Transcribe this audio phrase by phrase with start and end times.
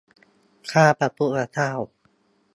[0.71, 1.71] ข้าพระพุทธเจ้า